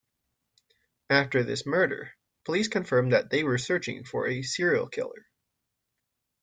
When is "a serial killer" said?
4.27-5.27